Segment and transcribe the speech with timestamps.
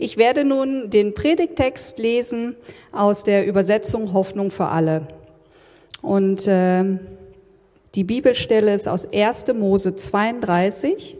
[0.00, 2.56] Ich werde nun den Predigtext lesen
[2.92, 5.08] aus der Übersetzung Hoffnung für alle.
[6.02, 6.84] Und äh,
[7.94, 9.48] die Bibelstelle ist aus 1.
[9.54, 11.18] Mose 32,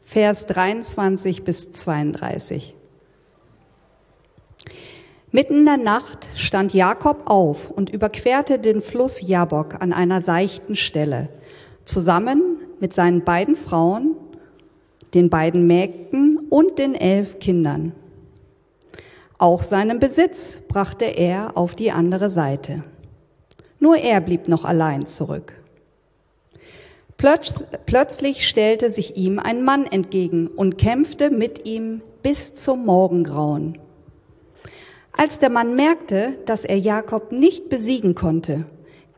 [0.00, 2.74] Vers 23 bis 32.
[5.34, 10.76] Mitten in der Nacht stand Jakob auf und überquerte den Fluss Jabok an einer seichten
[10.76, 11.28] Stelle,
[11.84, 14.14] zusammen mit seinen beiden Frauen,
[15.12, 17.94] den beiden Mägden und den elf Kindern.
[19.36, 22.84] Auch seinen Besitz brachte er auf die andere Seite.
[23.80, 25.60] Nur er blieb noch allein zurück.
[27.16, 33.80] Plötzlich stellte sich ihm ein Mann entgegen und kämpfte mit ihm bis zum Morgengrauen.
[35.16, 38.66] Als der Mann merkte, dass er Jakob nicht besiegen konnte,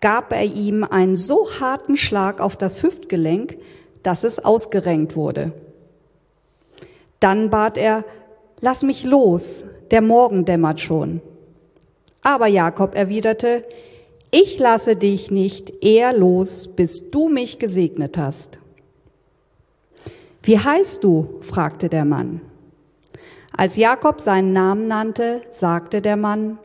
[0.00, 3.56] gab er ihm einen so harten Schlag auf das Hüftgelenk,
[4.02, 5.52] dass es ausgerenkt wurde.
[7.18, 8.04] Dann bat er,
[8.60, 11.22] lass mich los, der Morgen dämmert schon.
[12.22, 13.64] Aber Jakob erwiderte,
[14.30, 18.58] ich lasse dich nicht eher los, bis du mich gesegnet hast.
[20.42, 21.38] Wie heißt du?
[21.40, 22.42] fragte der Mann.
[23.56, 26.58] Als Jakob seinen Namen nannte, sagte der Mann,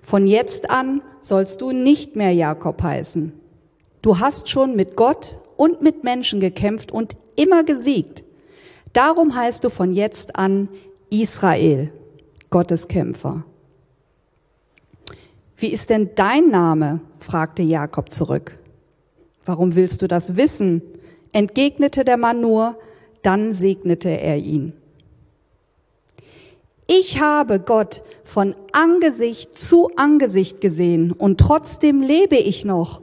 [0.00, 3.32] von jetzt an sollst du nicht mehr Jakob heißen.
[4.00, 8.24] Du hast schon mit Gott und mit Menschen gekämpft und immer gesiegt.
[8.92, 10.68] Darum heißt du von jetzt an
[11.10, 11.92] Israel,
[12.50, 13.44] Gottes Kämpfer.
[15.56, 17.00] Wie ist denn dein Name?
[17.18, 18.58] fragte Jakob zurück.
[19.44, 20.82] Warum willst du das wissen?
[21.32, 22.76] entgegnete der Mann nur,
[23.22, 24.74] dann segnete er ihn.
[26.86, 33.00] Ich habe Gott von Angesicht zu Angesicht gesehen und trotzdem lebe ich noch,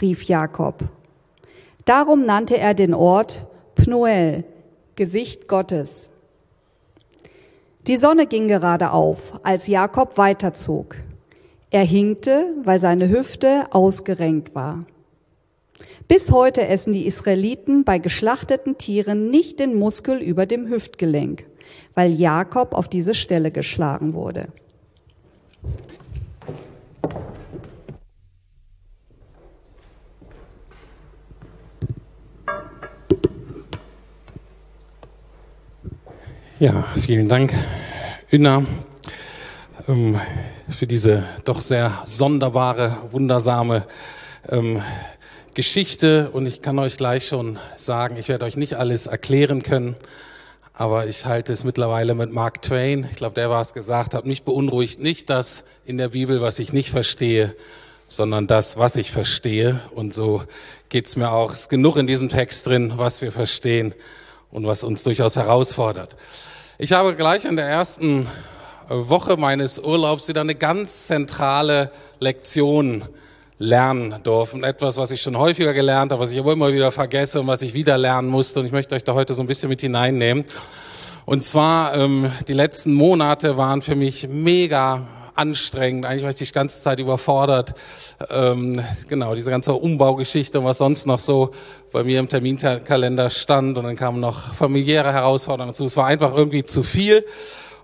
[0.00, 0.84] rief Jakob.
[1.84, 4.44] Darum nannte er den Ort Pnuel,
[4.96, 6.10] Gesicht Gottes.
[7.86, 10.96] Die Sonne ging gerade auf, als Jakob weiterzog.
[11.70, 14.84] Er hinkte, weil seine Hüfte ausgerenkt war.
[16.08, 21.44] Bis heute essen die Israeliten bei geschlachteten Tieren nicht den Muskel über dem Hüftgelenk,
[21.94, 24.48] weil Jakob auf diese Stelle geschlagen wurde.
[36.58, 37.52] Ja, vielen Dank,
[38.30, 38.62] Üna.
[39.88, 40.18] Ähm,
[40.70, 43.86] für diese doch sehr sonderbare, wundersame
[44.48, 44.80] ähm,
[45.56, 46.28] Geschichte.
[46.32, 49.96] Und ich kann euch gleich schon sagen, ich werde euch nicht alles erklären können,
[50.74, 54.26] aber ich halte es mittlerweile mit Mark Twain, ich glaube, der war es gesagt hat,
[54.26, 57.56] mich beunruhigt nicht das in der Bibel, was ich nicht verstehe,
[58.06, 59.80] sondern das, was ich verstehe.
[59.94, 60.42] Und so
[60.90, 61.52] geht's mir auch.
[61.52, 63.94] Es ist genug in diesem Text drin, was wir verstehen
[64.50, 66.16] und was uns durchaus herausfordert.
[66.76, 68.26] Ich habe gleich in der ersten
[68.90, 71.90] Woche meines Urlaubs wieder eine ganz zentrale
[72.20, 73.06] Lektion
[73.58, 74.64] lernen dürfen.
[74.64, 77.62] Etwas, was ich schon häufiger gelernt habe, was ich aber immer wieder vergesse und was
[77.62, 78.60] ich wieder lernen musste.
[78.60, 80.44] Und ich möchte euch da heute so ein bisschen mit hineinnehmen.
[81.24, 86.06] Und zwar, ähm, die letzten Monate waren für mich mega anstrengend.
[86.06, 87.74] Eigentlich war ich die ganze Zeit überfordert.
[88.30, 91.50] Ähm, genau, diese ganze Umbaugeschichte und was sonst noch so
[91.92, 93.76] bei mir im Terminkalender stand.
[93.78, 95.84] Und dann kamen noch familiäre Herausforderungen dazu.
[95.84, 97.24] Es war einfach irgendwie zu viel.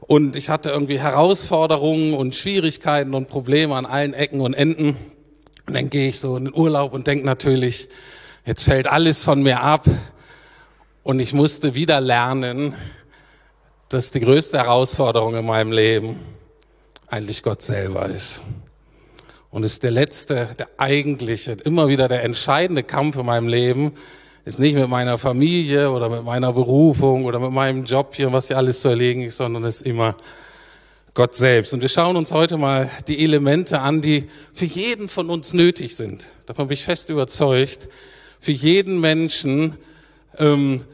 [0.00, 4.96] Und ich hatte irgendwie Herausforderungen und Schwierigkeiten und Probleme an allen Ecken und Enden.
[5.66, 7.88] Und dann gehe ich so in den Urlaub und denke natürlich,
[8.44, 9.86] jetzt fällt alles von mir ab.
[11.02, 12.74] Und ich musste wieder lernen,
[13.88, 16.18] dass die größte Herausforderung in meinem Leben
[17.08, 18.42] eigentlich Gott selber ist.
[19.50, 23.92] Und ist der letzte, der eigentliche, immer wieder der entscheidende Kampf in meinem Leben,
[24.44, 28.48] ist nicht mit meiner Familie oder mit meiner Berufung oder mit meinem Job hier, was
[28.48, 30.16] hier alles zu erlegen ist, sondern es ist immer
[31.14, 31.74] Gott selbst.
[31.74, 35.94] Und wir schauen uns heute mal die Elemente an, die für jeden von uns nötig
[35.94, 36.30] sind.
[36.46, 37.90] Davon bin ich fest überzeugt.
[38.40, 39.76] Für jeden Menschen,
[40.38, 40.84] ähm,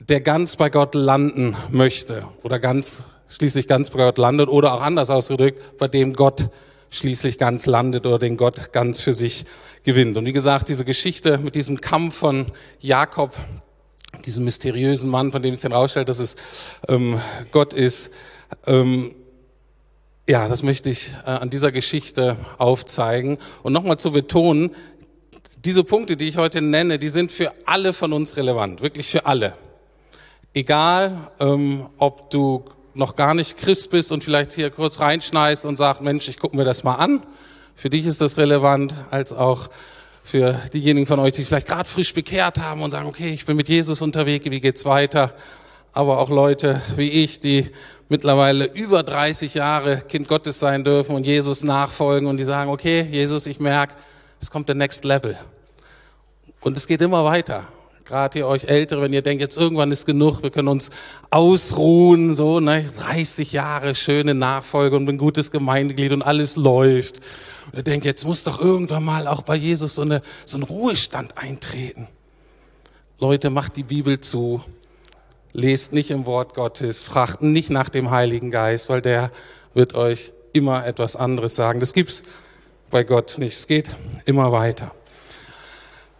[0.00, 4.82] der ganz bei Gott landen möchte oder ganz schließlich ganz bei Gott landet oder auch
[4.82, 6.48] anders ausgedrückt, bei dem Gott
[6.90, 9.44] schließlich ganz landet oder den Gott ganz für sich
[9.84, 10.16] gewinnt.
[10.16, 12.46] Und wie gesagt, diese Geschichte mit diesem Kampf von
[12.80, 13.32] Jakob,
[14.26, 16.34] diesem mysteriösen Mann, von dem es dann rausstellt, dass es
[16.88, 17.20] ähm,
[17.52, 18.10] Gott ist,
[18.66, 19.14] ähm,
[20.26, 24.70] ja, das möchte ich äh, an dieser Geschichte aufzeigen und nochmal zu betonen,
[25.64, 29.26] diese Punkte, die ich heute nenne, die sind für alle von uns relevant, wirklich für
[29.26, 29.54] alle.
[30.52, 35.76] Egal, ähm, ob du noch gar nicht Christ bist und vielleicht hier kurz reinschneist und
[35.76, 37.22] sagst, Mensch, ich gucke mir das mal an.
[37.74, 39.68] Für dich ist das relevant, als auch
[40.22, 43.44] für diejenigen von euch, die sich vielleicht gerade frisch bekehrt haben und sagen, okay, ich
[43.44, 45.34] bin mit Jesus unterwegs, wie geht's weiter?
[45.92, 47.70] Aber auch Leute wie ich, die
[48.08, 53.06] mittlerweile über 30 Jahre Kind Gottes sein dürfen und Jesus nachfolgen und die sagen, okay,
[53.10, 53.94] Jesus, ich merke,
[54.40, 55.38] es kommt der Next Level.
[56.60, 57.64] Und es geht immer weiter.
[58.04, 60.90] Gerade ihr euch Ältere, wenn ihr denkt, jetzt irgendwann ist genug, wir können uns
[61.30, 67.20] ausruhen, so, ne, 30 Jahre schöne Nachfolge und ein gutes Gemeindeglied und alles läuft.
[67.66, 70.62] Und ihr denkt, jetzt muss doch irgendwann mal auch bei Jesus so, eine, so ein
[70.64, 72.06] Ruhestand eintreten.
[73.20, 74.62] Leute, macht die Bibel zu,
[75.54, 79.30] lest nicht im Wort Gottes, fragt nicht nach dem Heiligen Geist, weil der
[79.72, 81.80] wird euch immer etwas anderes sagen.
[81.80, 82.22] Das gibt's
[82.90, 83.56] bei Gott nicht.
[83.56, 83.90] Es geht
[84.24, 84.92] immer weiter.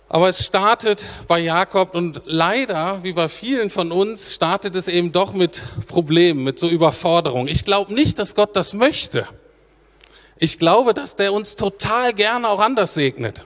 [0.08, 5.10] Aber es startet bei Jakob und leider, wie bei vielen von uns, startet es eben
[5.10, 7.48] doch mit Problemen, mit so Überforderung.
[7.48, 9.26] Ich glaube nicht, dass Gott das möchte.
[10.36, 13.44] Ich glaube, dass der uns total gerne auch anders segnet.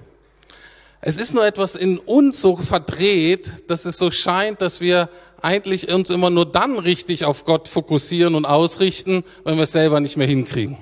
[1.00, 5.08] Es ist nur etwas in uns so verdreht, dass es so scheint, dass wir
[5.42, 10.00] eigentlich uns immer nur dann richtig auf Gott fokussieren und ausrichten, wenn wir es selber
[10.00, 10.76] nicht mehr hinkriegen.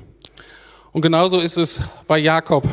[0.92, 2.64] Und genauso ist es bei Jakob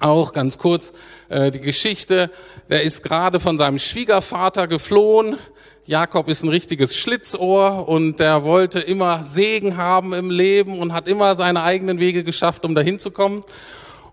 [0.00, 0.92] auch ganz kurz
[1.28, 2.30] äh, die Geschichte.
[2.68, 5.38] Der ist gerade von seinem Schwiegervater geflohen.
[5.86, 11.06] Jakob ist ein richtiges Schlitzohr und der wollte immer Segen haben im Leben und hat
[11.06, 13.44] immer seine eigenen Wege geschafft, um dahin zu kommen.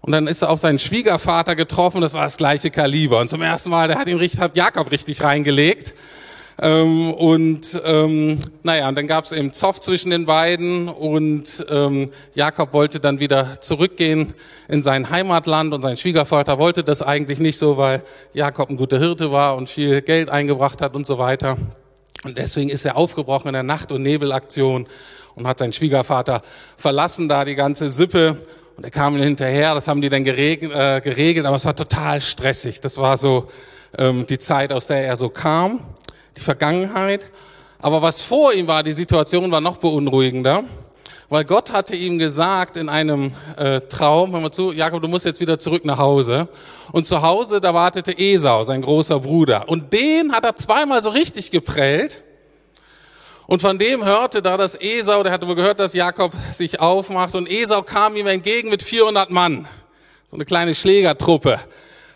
[0.02, 3.20] Und dann ist er auf seinen Schwiegervater getroffen, das war das gleiche Kaliber.
[3.20, 5.96] Und zum ersten Mal, der hat ihn richtig, hat Jakob richtig reingelegt.
[6.62, 12.12] Ähm, und ähm, naja, und dann gab es eben Zoff zwischen den beiden und ähm,
[12.36, 14.34] Jakob wollte dann wieder zurückgehen
[14.68, 18.04] in sein Heimatland und sein Schwiegervater wollte das eigentlich nicht so, weil
[18.34, 21.58] Jakob ein guter Hirte war und viel Geld eingebracht hat und so weiter.
[22.24, 24.88] Und deswegen ist er aufgebrochen in der Nacht- und Nebelaktion
[25.36, 26.42] und hat seinen Schwiegervater
[26.78, 28.38] verlassen, da die ganze Sippe.
[28.78, 32.22] Und er kam hinterher, das haben die dann geregelt, äh, geregelt aber es war total
[32.22, 32.80] stressig.
[32.80, 33.48] Das war so
[33.98, 35.82] ähm, die Zeit, aus der er so kam
[36.38, 37.28] die Vergangenheit.
[37.80, 40.64] Aber was vor ihm war, die Situation war noch beunruhigender,
[41.30, 45.26] weil Gott hatte ihm gesagt in einem äh, Traum, hör mal zu, Jakob, du musst
[45.26, 46.48] jetzt wieder zurück nach Hause.
[46.92, 49.68] Und zu Hause, da wartete Esau, sein großer Bruder.
[49.68, 52.24] Und den hat er zweimal so richtig geprellt.
[53.48, 57.36] Und von dem hörte da das Esau, der hatte wohl gehört, dass Jakob sich aufmacht.
[57.36, 59.68] Und Esau kam ihm entgegen mit 400 Mann.
[60.30, 61.60] So eine kleine Schlägertruppe.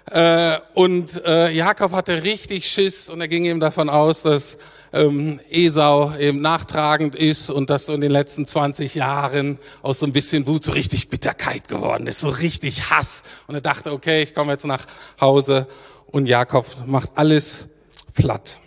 [0.10, 4.58] Äh, und äh, Jakob hatte richtig Schiss und er ging eben davon aus, dass
[4.94, 10.06] ähm, Esau eben nachtragend ist und dass so in den letzten 20 Jahren aus so
[10.06, 13.24] ein bisschen Wut so richtig Bitterkeit geworden ist, so richtig Hass.
[13.48, 14.86] Und er dachte, okay, ich komme jetzt nach
[15.20, 15.68] Hause
[16.06, 17.66] und Jakob macht alles
[18.14, 18.60] platt.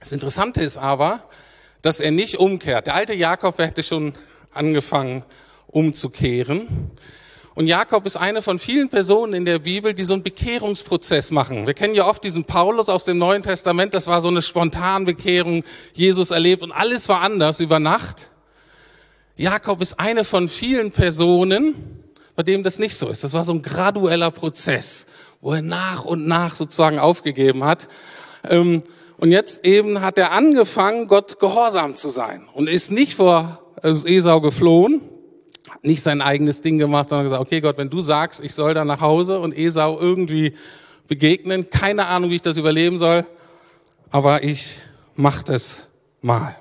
[0.00, 1.22] Das Interessante ist aber,
[1.82, 2.86] dass er nicht umkehrt.
[2.86, 4.14] Der alte Jakob hätte schon
[4.54, 5.22] angefangen
[5.66, 6.90] umzukehren.
[7.54, 11.66] Und Jakob ist eine von vielen Personen in der Bibel, die so einen Bekehrungsprozess machen.
[11.66, 15.04] Wir kennen ja oft diesen Paulus aus dem Neuen Testament, das war so eine spontane
[15.04, 15.62] Bekehrung,
[15.92, 18.30] Jesus erlebt und alles war anders über Nacht.
[19.36, 21.74] Jakob ist eine von vielen Personen,
[22.34, 23.22] bei dem das nicht so ist.
[23.22, 25.06] Das war so ein gradueller Prozess,
[25.42, 27.88] wo er nach und nach sozusagen aufgegeben hat.
[28.48, 28.82] Ähm,
[29.18, 34.40] und jetzt eben hat er angefangen, Gott gehorsam zu sein und ist nicht vor Esau
[34.40, 35.02] geflohen,
[35.80, 38.84] nicht sein eigenes Ding gemacht, sondern gesagt, okay Gott, wenn du sagst, ich soll da
[38.84, 40.54] nach Hause und Esau irgendwie
[41.08, 43.24] begegnen, keine Ahnung, wie ich das überleben soll,
[44.10, 44.80] aber ich
[45.14, 45.86] mach das
[46.20, 46.56] mal.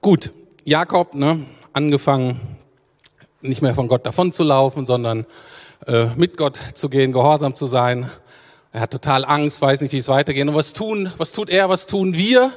[0.00, 0.32] Gut,
[0.64, 2.40] Jakob, ne, angefangen,
[3.40, 5.26] nicht mehr von Gott davon zu laufen, sondern
[5.86, 8.08] äh, mit Gott zu gehen, gehorsam zu sein.
[8.72, 10.46] Er hat total Angst, weiß nicht, wie es weitergeht.
[10.46, 12.52] Und was tun, was tut er, was tun wir?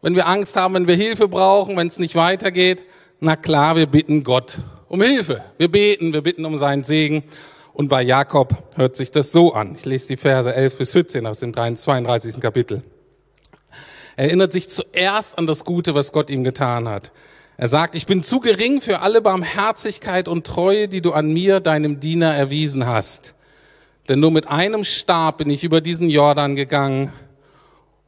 [0.00, 2.84] Wenn wir Angst haben, wenn wir Hilfe brauchen, wenn es nicht weitergeht,
[3.20, 5.42] na klar, wir bitten Gott um Hilfe.
[5.56, 7.24] Wir beten, wir bitten um seinen Segen.
[7.72, 9.74] Und bei Jakob hört sich das so an.
[9.74, 12.40] Ich lese die Verse 11 bis 14 aus dem 32.
[12.40, 12.82] Kapitel.
[14.16, 17.12] Er erinnert sich zuerst an das Gute, was Gott ihm getan hat.
[17.56, 21.58] Er sagt, ich bin zu gering für alle Barmherzigkeit und Treue, die du an mir,
[21.58, 23.34] deinem Diener, erwiesen hast.
[24.08, 27.12] Denn nur mit einem Stab bin ich über diesen Jordan gegangen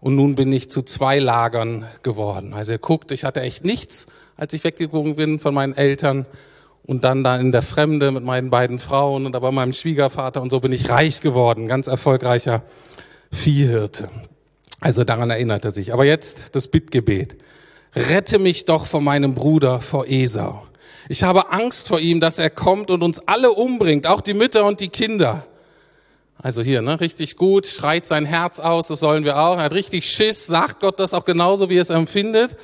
[0.01, 2.55] und nun bin ich zu zwei Lagern geworden.
[2.55, 6.27] Also er guckt, ich hatte echt nichts, als ich weggegangen bin von meinen Eltern
[6.87, 10.51] und dann da in der Fremde mit meinen beiden Frauen und aber meinem Schwiegervater und
[10.51, 12.63] so bin ich reich geworden, ganz erfolgreicher
[13.31, 14.09] Viehhirte.
[14.81, 15.93] Also daran erinnert er sich.
[15.93, 17.37] Aber jetzt das Bittgebet.
[17.95, 20.67] Rette mich doch vor meinem Bruder, vor Esau.
[21.09, 24.65] Ich habe Angst vor ihm, dass er kommt und uns alle umbringt, auch die Mütter
[24.65, 25.47] und die Kinder.
[26.43, 29.59] Also hier, ne, richtig gut, schreit sein Herz aus, das sollen wir auch.
[29.59, 32.57] Er hat richtig Schiss, sagt Gott das auch genauso, wie er es empfindet.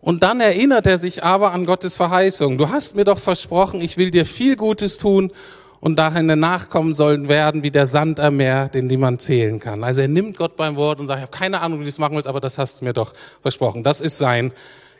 [0.00, 2.58] Und dann erinnert er sich aber an Gottes Verheißung.
[2.58, 5.30] Du hast mir doch versprochen, ich will dir viel Gutes tun
[5.78, 9.84] und deine Nachkommen sollen werden wie der Sand am Meer, den niemand zählen kann.
[9.84, 11.98] Also er nimmt Gott beim Wort und sagt, ich habe keine Ahnung, wie du das
[11.98, 13.84] machen willst, aber das hast du mir doch versprochen.
[13.84, 14.52] Das ist sein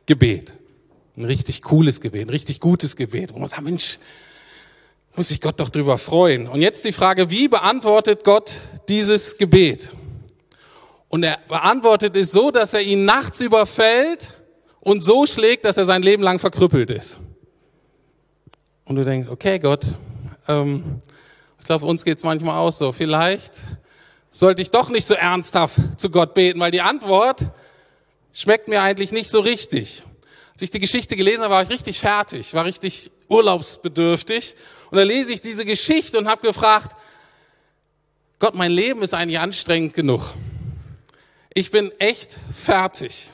[0.07, 0.53] Gebet.
[1.17, 3.33] Ein richtig cooles Gebet, ein richtig gutes Gebet.
[3.33, 3.99] Und man sagt, Mensch,
[5.17, 6.49] muss sich Gott doch drüber freuen.
[6.49, 9.90] Und jetzt die Frage, wie beantwortet Gott dieses Gebet?
[11.09, 14.33] Und er beantwortet es so, dass er ihn nachts überfällt
[14.81, 17.19] und so schlägt, dass er sein Leben lang verkrüppelt ist.
[18.85, 19.85] Und du denkst, okay Gott,
[20.49, 21.02] ähm,
[21.59, 22.93] ich glaube, uns geht's manchmal auch so.
[22.93, 23.52] Vielleicht
[24.31, 27.45] sollte ich doch nicht so ernsthaft zu Gott beten, weil die Antwort
[28.33, 30.05] schmeckt mir eigentlich nicht so richtig.
[30.52, 34.55] Als ich die Geschichte gelesen habe, war ich richtig fertig, war richtig urlaubsbedürftig.
[34.90, 36.97] Und da lese ich diese Geschichte und habe gefragt,
[38.38, 40.23] Gott, mein Leben ist eigentlich anstrengend genug.
[41.54, 43.30] Ich bin echt fertig.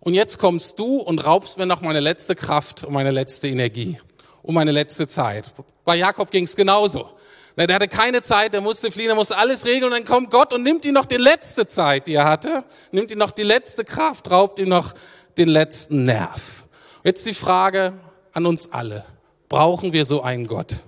[0.00, 3.98] Und jetzt kommst du und raubst mir noch meine letzte Kraft und meine letzte Energie
[4.42, 5.52] und meine letzte Zeit.
[5.84, 7.10] Bei Jakob ging es genauso.
[7.56, 10.52] Der hatte keine Zeit, der musste fliehen, er musste alles regeln und dann kommt Gott
[10.52, 13.84] und nimmt ihm noch die letzte Zeit, die er hatte, nimmt ihm noch die letzte
[13.84, 14.94] Kraft, raubt ihm noch
[15.36, 16.66] den letzten Nerv.
[17.02, 17.94] Jetzt die Frage
[18.32, 19.04] an uns alle.
[19.48, 20.84] Brauchen wir so einen Gott?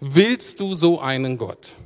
[0.00, 1.76] Willst du so einen Gott?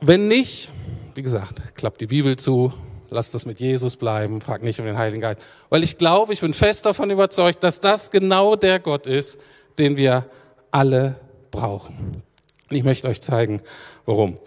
[0.00, 0.70] Wenn nicht,
[1.14, 2.72] wie gesagt, klappt die Bibel zu,
[3.10, 5.40] lasst das mit Jesus bleiben, frag nicht um den Heiligen Geist.
[5.70, 9.38] Weil ich glaube, ich bin fest davon überzeugt, dass das genau der Gott ist,
[9.78, 10.28] den wir
[10.70, 11.16] alle
[11.50, 12.22] brauchen.
[12.70, 13.62] Und ich möchte euch zeigen,
[14.04, 14.38] warum.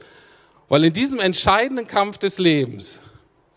[0.67, 2.99] Weil in diesem entscheidenden Kampf des Lebens,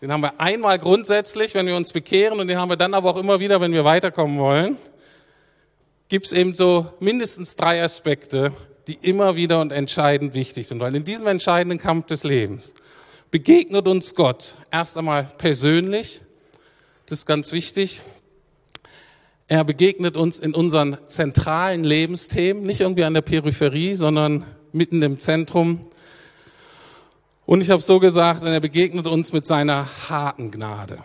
[0.03, 3.11] den haben wir einmal grundsätzlich, wenn wir uns bekehren, und den haben wir dann aber
[3.11, 4.75] auch immer wieder, wenn wir weiterkommen wollen,
[6.09, 8.51] gibt es eben so mindestens drei Aspekte,
[8.87, 10.81] die immer wieder und entscheidend wichtig sind.
[10.81, 12.73] Weil in diesem entscheidenden Kampf des Lebens
[13.31, 16.19] begegnet uns Gott erst einmal persönlich,
[17.05, 18.01] das ist ganz wichtig.
[19.47, 25.17] Er begegnet uns in unseren zentralen Lebensthemen, nicht irgendwie an der Peripherie, sondern mitten im
[25.17, 25.79] Zentrum.
[27.45, 30.99] Und ich habe so gesagt, er begegnet uns mit seiner harten Gnade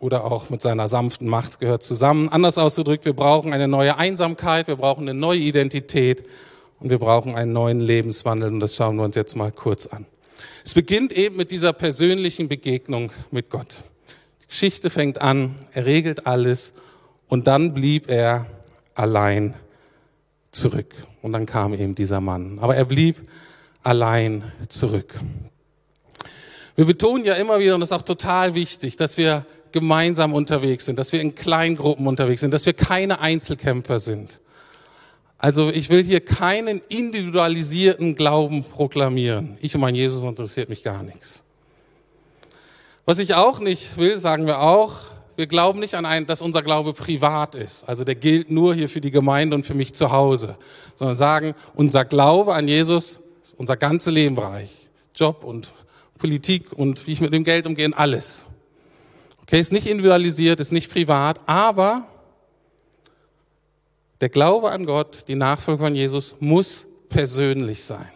[0.00, 2.28] oder auch mit seiner sanften Macht gehört zusammen.
[2.28, 6.24] Anders ausgedrückt, wir brauchen eine neue Einsamkeit, wir brauchen eine neue Identität
[6.80, 10.06] und wir brauchen einen neuen Lebenswandel und das schauen wir uns jetzt mal kurz an.
[10.64, 13.84] Es beginnt eben mit dieser persönlichen Begegnung mit Gott.
[14.42, 16.72] Die Geschichte fängt an, er regelt alles
[17.28, 18.46] und dann blieb er
[18.94, 19.54] allein
[20.50, 20.94] zurück.
[21.22, 22.58] Und dann kam eben dieser Mann.
[22.60, 23.16] Aber er blieb
[23.82, 25.14] allein zurück.
[26.80, 30.86] Wir betonen ja immer wieder, und das ist auch total wichtig, dass wir gemeinsam unterwegs
[30.86, 34.40] sind, dass wir in Kleingruppen unterwegs sind, dass wir keine Einzelkämpfer sind.
[35.36, 39.58] Also ich will hier keinen individualisierten Glauben proklamieren.
[39.60, 41.44] Ich und mein Jesus interessiert mich gar nichts.
[43.04, 45.00] Was ich auch nicht will, sagen wir auch,
[45.36, 47.86] wir glauben nicht an einen, dass unser Glaube privat ist.
[47.90, 50.56] Also der gilt nur hier für die Gemeinde und für mich zu Hause.
[50.96, 54.70] Sondern sagen, unser Glaube an Jesus ist unser ganze Lebenbereich.
[55.14, 55.70] Job und
[56.20, 58.46] Politik und wie ich mit dem Geld umgehe, alles.
[59.42, 62.06] Okay, ist nicht individualisiert, ist nicht privat, aber
[64.20, 68.08] der Glaube an Gott, die Nachfolge von Jesus muss persönlich sein.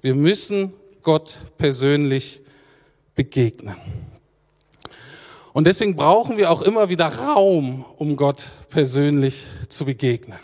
[0.00, 2.40] Wir müssen Gott persönlich
[3.14, 3.76] begegnen.
[5.52, 10.38] Und deswegen brauchen wir auch immer wieder Raum, um Gott persönlich zu begegnen.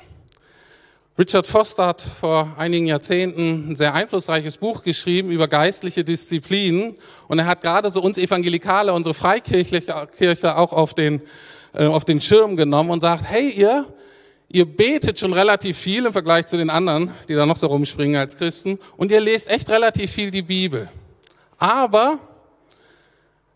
[1.19, 6.95] Richard Foster hat vor einigen Jahrzehnten ein sehr einflussreiches Buch geschrieben über geistliche Disziplinen.
[7.27, 11.23] Und er hat gerade so uns Evangelikale, unsere Freikirche auch auf den
[11.75, 13.85] äh, auf den Schirm genommen und sagt, hey ihr,
[14.49, 18.17] ihr betet schon relativ viel im Vergleich zu den anderen, die da noch so rumspringen
[18.17, 20.89] als Christen, und ihr lest echt relativ viel die Bibel.
[21.59, 22.19] Aber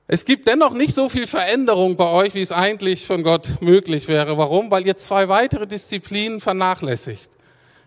[0.07, 4.09] es gibt dennoch nicht so viel Veränderung bei euch, wie es eigentlich von Gott möglich
[4.09, 4.37] wäre.
[4.37, 4.71] Warum?
[4.71, 7.31] Weil ihr zwei weitere Disziplinen vernachlässigt.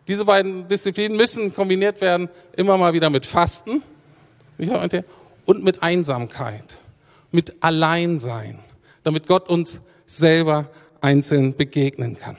[0.08, 3.82] Diese beiden Disziplinen müssen kombiniert werden, immer mal wieder mit Fasten
[5.46, 6.80] und mit Einsamkeit,
[7.32, 8.60] mit Alleinsein,
[9.04, 10.70] damit Gott uns selber
[11.02, 12.38] einzeln begegnen kann.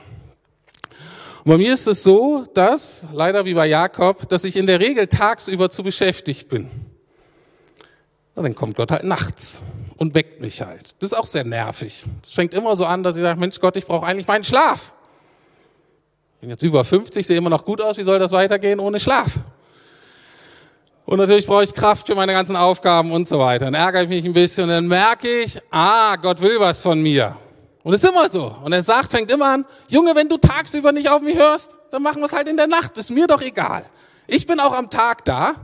[1.43, 4.81] Und bei mir ist es so, dass, leider wie bei Jakob, dass ich in der
[4.81, 6.69] Regel tagsüber zu beschäftigt bin.
[8.35, 9.61] Und dann kommt Gott halt nachts
[9.97, 10.95] und weckt mich halt.
[10.99, 12.05] Das ist auch sehr nervig.
[12.23, 14.93] Es fängt immer so an, dass ich sage, Mensch Gott, ich brauche eigentlich meinen Schlaf.
[16.39, 19.39] Bin jetzt über 50, sehe immer noch gut aus, wie soll das weitergehen ohne Schlaf?
[21.05, 23.65] Und natürlich brauche ich Kraft für meine ganzen Aufgaben und so weiter.
[23.65, 27.01] Dann ärgere ich mich ein bisschen und dann merke ich, ah, Gott will was von
[27.01, 27.35] mir.
[27.81, 28.53] Und es ist immer so.
[28.63, 32.03] Und er sagt, fängt immer an, Junge, wenn du tagsüber nicht auf mich hörst, dann
[32.03, 32.97] machen wir es halt in der Nacht.
[32.97, 33.85] Ist mir doch egal.
[34.27, 35.55] Ich bin auch am Tag da.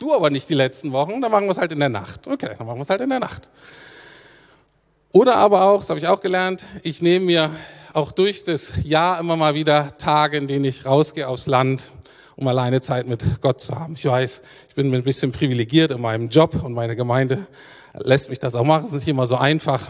[0.00, 2.26] du aber nicht die letzten Wochen, dann machen wir es halt in der Nacht.
[2.26, 3.48] Okay, dann machen wir es halt in der Nacht.
[5.12, 7.50] Oder aber auch, das habe ich auch gelernt, ich nehme mir
[7.92, 11.90] auch durch das Jahr immer mal wieder Tage, in denen ich rausgehe aufs Land,
[12.36, 13.94] um alleine Zeit mit Gott zu haben.
[13.94, 17.46] Ich weiß, ich bin ein bisschen privilegiert in meinem Job und meine Gemeinde
[17.94, 18.84] lässt mich das auch machen.
[18.84, 19.88] Es ist nicht immer so einfach.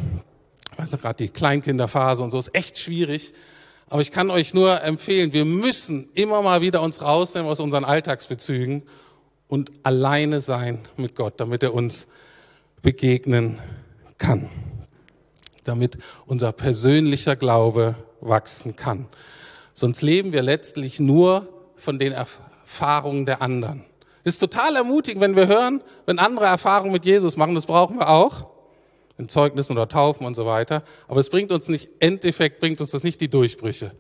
[0.73, 3.33] Ich weiß noch gerade die Kleinkinderphase und so ist echt schwierig.
[3.89, 7.85] Aber ich kann euch nur empfehlen, wir müssen immer mal wieder uns rausnehmen aus unseren
[7.85, 8.85] Alltagsbezügen
[9.49, 12.07] und alleine sein mit Gott, damit er uns
[12.83, 13.59] begegnen
[14.17, 14.49] kann
[15.71, 19.07] damit unser persönlicher Glaube wachsen kann.
[19.73, 23.85] Sonst leben wir letztlich nur von den Erfahrungen der anderen.
[24.25, 28.09] Ist total ermutigend, wenn wir hören, wenn andere Erfahrungen mit Jesus machen, das brauchen wir
[28.11, 28.47] auch,
[29.17, 30.83] in Zeugnissen oder Taufen und so weiter.
[31.09, 33.93] Aber es bringt uns nicht, Endeffekt bringt uns das nicht die Durchbrüche.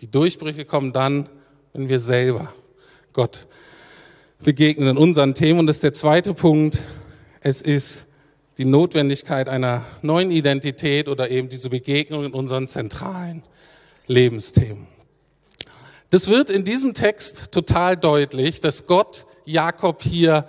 [0.00, 1.28] Die Durchbrüche kommen dann,
[1.72, 2.52] wenn wir selber
[3.12, 3.46] Gott
[4.42, 5.60] begegnen in unseren Themen.
[5.60, 6.82] Und das ist der zweite Punkt.
[7.40, 8.06] Es ist
[8.58, 13.42] die Notwendigkeit einer neuen Identität oder eben diese Begegnung in unseren zentralen
[14.06, 14.86] Lebensthemen.
[16.10, 20.46] Das wird in diesem Text total deutlich, dass Gott Jakob hier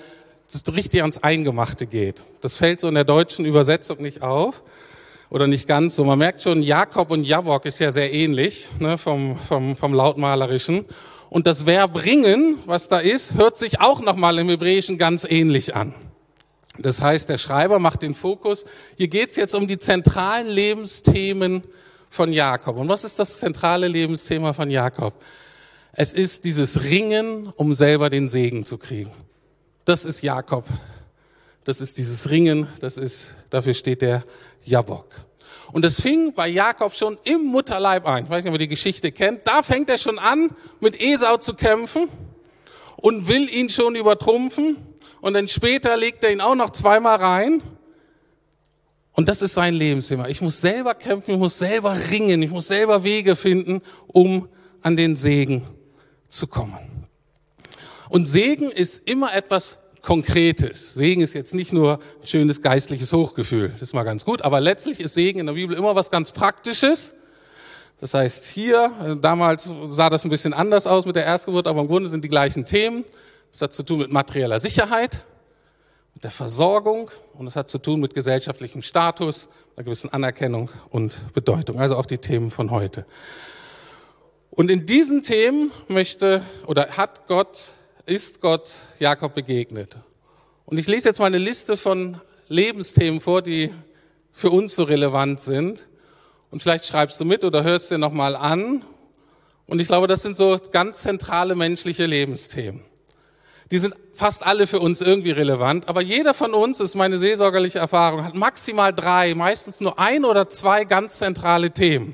[0.75, 2.24] richtig ans Eingemachte geht.
[2.41, 4.63] Das fällt so in der deutschen Übersetzung nicht auf
[5.29, 6.03] oder nicht ganz so.
[6.03, 10.86] Man merkt schon, Jakob und Jabok ist ja sehr ähnlich ne, vom, vom, vom Lautmalerischen.
[11.29, 15.75] Und das Verb ringen, was da ist, hört sich auch nochmal im Hebräischen ganz ähnlich
[15.75, 15.95] an.
[16.79, 18.65] Das heißt, der Schreiber macht den Fokus.
[18.97, 21.63] Hier geht es jetzt um die zentralen Lebensthemen
[22.09, 22.77] von Jakob.
[22.77, 25.13] Und was ist das zentrale Lebensthema von Jakob?
[25.91, 29.11] Es ist dieses Ringen, um selber den Segen zu kriegen.
[29.85, 30.65] Das ist Jakob.
[31.63, 34.23] Das ist dieses Ringen, das ist, dafür steht der
[34.65, 35.07] Jabok.
[35.71, 38.25] Und das fing bei Jakob schon im Mutterleib an.
[38.25, 39.47] Ich weiß nicht, ob ihr die Geschichte kennt.
[39.47, 40.49] Da fängt er schon an,
[40.79, 42.09] mit Esau zu kämpfen
[42.97, 44.77] und will ihn schon übertrumpfen
[45.23, 47.61] und dann später legt er ihn auch noch zweimal rein.
[49.13, 50.27] Und das ist sein Lebensthema.
[50.27, 54.49] Ich muss selber kämpfen, ich muss selber ringen, ich muss selber Wege finden, um
[54.81, 55.62] an den Segen
[56.27, 57.05] zu kommen.
[58.09, 60.93] Und Segen ist immer etwas Konkretes.
[60.93, 64.59] Segen ist jetzt nicht nur ein schönes geistliches Hochgefühl, das ist mal ganz gut, aber
[64.59, 67.13] letztlich ist Segen in der Bibel immer was ganz Praktisches.
[68.01, 71.88] Das heißt, hier, damals sah das ein bisschen anders aus mit der Erstgeburt, aber im
[71.88, 73.05] Grunde sind die gleichen Themen.
[73.53, 75.21] Es hat zu tun mit materieller Sicherheit,
[76.15, 81.31] mit der Versorgung und es hat zu tun mit gesellschaftlichem Status, einer gewissen Anerkennung und
[81.33, 81.79] Bedeutung.
[81.79, 83.05] Also auch die Themen von heute.
[84.49, 87.75] Und in diesen Themen möchte oder hat Gott,
[88.07, 89.99] ist Gott Jakob begegnet.
[90.65, 93.71] Und ich lese jetzt mal eine Liste von Lebensthemen vor, die
[94.31, 95.87] für uns so relevant sind.
[96.49, 98.83] Und vielleicht schreibst du mit oder hörst dir nochmal an.
[99.67, 102.81] Und ich glaube, das sind so ganz zentrale menschliche Lebensthemen
[103.73, 107.79] die sind fast alle für uns irgendwie relevant, aber jeder von uns, ist meine seelsorgerliche
[107.79, 112.13] Erfahrung, hat maximal drei, meistens nur ein oder zwei ganz zentrale Themen,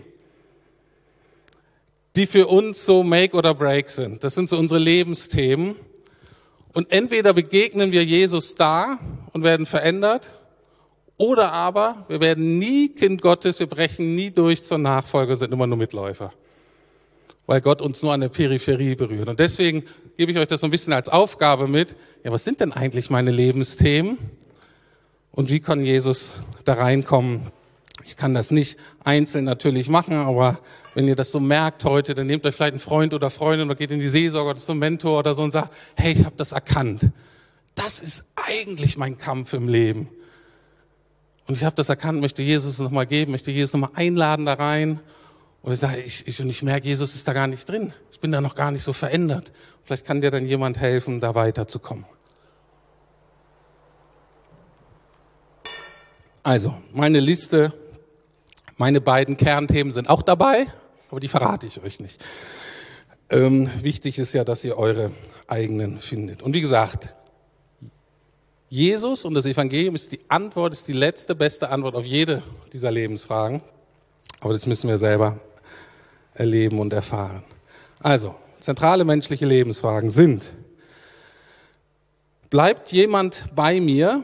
[2.15, 4.23] die für uns so Make oder Break sind.
[4.23, 5.75] Das sind so unsere Lebensthemen.
[6.71, 8.97] Und entweder begegnen wir Jesus da
[9.33, 10.31] und werden verändert,
[11.17, 15.67] oder aber wir werden nie Kind Gottes, wir brechen nie durch zur Nachfolge, sind immer
[15.67, 16.31] nur Mitläufer
[17.49, 19.27] weil Gott uns nur an der Peripherie berührt.
[19.27, 19.83] Und deswegen
[20.17, 21.95] gebe ich euch das so ein bisschen als Aufgabe mit.
[22.23, 24.19] Ja, was sind denn eigentlich meine Lebensthemen?
[25.31, 26.29] Und wie kann Jesus
[26.63, 27.41] da reinkommen?
[28.05, 30.59] Ich kann das nicht einzeln natürlich machen, aber
[30.93, 33.75] wenn ihr das so merkt heute, dann nehmt euch vielleicht einen Freund oder Freundin oder
[33.75, 36.51] geht in die Seelsorge oder einen Mentor oder so und sagt, hey, ich habe das
[36.51, 37.09] erkannt.
[37.73, 40.07] Das ist eigentlich mein Kampf im Leben.
[41.47, 44.99] Und ich habe das erkannt, möchte Jesus nochmal geben, möchte Jesus nochmal einladen da rein
[45.61, 47.93] und ich sage, ich, ich, und ich merke, Jesus ist da gar nicht drin.
[48.11, 49.51] Ich bin da noch gar nicht so verändert.
[49.83, 52.05] Vielleicht kann dir dann jemand helfen, da weiterzukommen.
[56.43, 57.73] Also, meine Liste,
[58.77, 60.67] meine beiden Kernthemen sind auch dabei,
[61.09, 62.23] aber die verrate ich euch nicht.
[63.29, 65.11] Ähm, wichtig ist ja, dass ihr eure
[65.47, 66.41] eigenen findet.
[66.41, 67.13] Und wie gesagt,
[68.69, 72.41] Jesus und das Evangelium ist die Antwort, ist die letzte, beste Antwort auf jede
[72.71, 73.61] dieser Lebensfragen.
[74.39, 75.39] Aber das müssen wir selber
[76.39, 77.43] erleben und erfahren.
[77.99, 80.53] Also, zentrale menschliche Lebensfragen sind,
[82.49, 84.23] bleibt jemand bei mir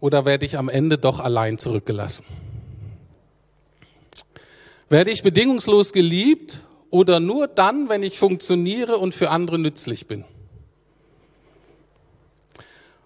[0.00, 2.24] oder werde ich am Ende doch allein zurückgelassen?
[4.88, 10.24] Werde ich bedingungslos geliebt oder nur dann, wenn ich funktioniere und für andere nützlich bin?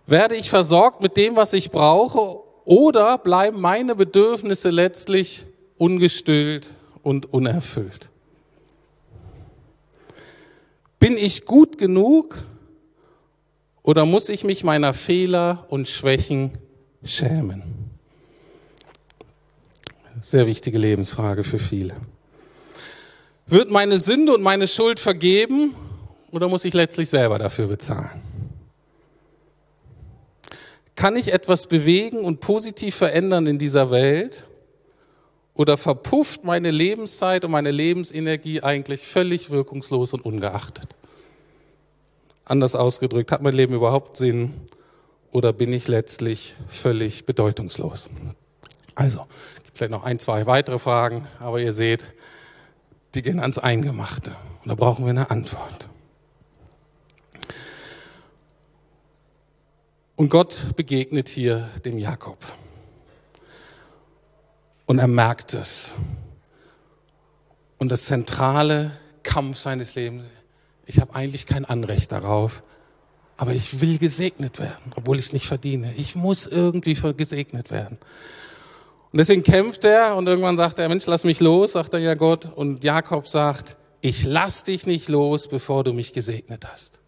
[0.06, 5.44] Werde ich versorgt mit dem, was ich brauche oder bleiben meine Bedürfnisse letztlich
[5.76, 6.68] ungestillt
[7.02, 8.10] und unerfüllt?
[10.98, 12.44] Bin ich gut genug
[13.82, 16.52] Oder muss ich mich meiner Fehler und Schwächen
[17.02, 17.62] schämen?
[20.20, 21.96] Sehr wichtige Lebensfrage für viele.
[23.46, 25.74] Wird meine Sünde und meine Schuld vergeben
[26.32, 28.20] oder muss ich letztlich selber dafür bezahlen?
[30.94, 34.47] Kann ich etwas bewegen und positiv verändern in dieser Welt?
[35.59, 40.94] Oder verpufft meine Lebenszeit und meine Lebensenergie eigentlich völlig wirkungslos und ungeachtet?
[42.44, 44.55] Anders ausgedrückt, hat mein Leben überhaupt Sinn
[45.33, 48.09] oder bin ich letztlich völlig bedeutungslos?
[48.94, 49.27] Also,
[49.75, 52.05] vielleicht noch ein, zwei weitere Fragen, aber ihr seht,
[53.16, 54.31] die gehen ans Eingemachte.
[54.62, 55.88] Und da brauchen wir eine Antwort.
[60.14, 62.38] Und Gott begegnet hier dem Jakob.
[64.88, 65.94] Und er merkt es.
[67.77, 68.90] Und das zentrale
[69.22, 70.24] Kampf seines Lebens,
[70.87, 72.62] ich habe eigentlich kein Anrecht darauf,
[73.37, 75.92] aber ich will gesegnet werden, obwohl ich es nicht verdiene.
[75.96, 77.98] Ich muss irgendwie gesegnet werden.
[79.12, 82.14] Und deswegen kämpft er und irgendwann sagt er, Mensch, lass mich los, sagt er ja
[82.14, 82.46] Gott.
[82.46, 86.98] Und Jakob sagt, ich lass dich nicht los, bevor du mich gesegnet hast.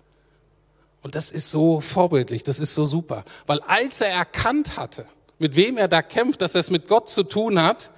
[1.01, 3.25] Und das ist so vorbildlich, das ist so super.
[3.47, 5.07] Weil als er erkannt hatte,
[5.41, 7.91] mit wem er da kämpft, dass er es mit Gott zu tun hat,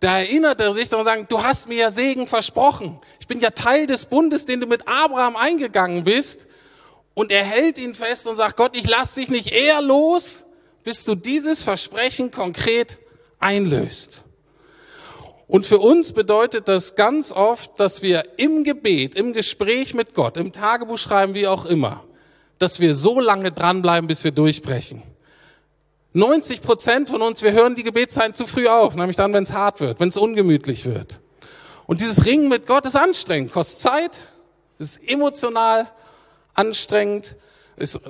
[0.00, 2.98] da erinnert er sich und sagt, du hast mir ja Segen versprochen.
[3.20, 6.46] Ich bin ja Teil des Bundes, den du mit Abraham eingegangen bist.
[7.14, 10.44] Und er hält ihn fest und sagt, Gott, ich lass dich nicht eher los,
[10.82, 12.98] bis du dieses Versprechen konkret
[13.38, 14.22] einlöst.
[15.46, 20.36] Und für uns bedeutet das ganz oft, dass wir im Gebet, im Gespräch mit Gott,
[20.36, 22.04] im Tagebuch schreiben, wie auch immer,
[22.58, 25.02] dass wir so lange dranbleiben, bis wir durchbrechen.
[26.14, 29.52] 90 Prozent von uns, wir hören die Gebetszeiten zu früh auf, nämlich dann, wenn es
[29.52, 31.20] hart wird, wenn es ungemütlich wird.
[31.86, 34.20] Und dieses Ringen mit Gott ist anstrengend, kostet Zeit,
[34.78, 35.88] ist emotional
[36.54, 37.34] anstrengend,
[37.76, 38.00] ist,